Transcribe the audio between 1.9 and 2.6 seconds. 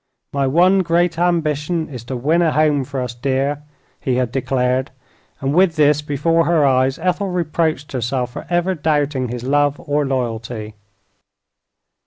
to win a